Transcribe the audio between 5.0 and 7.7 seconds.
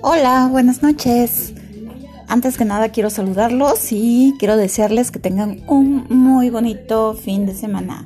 que tengan un muy bonito fin de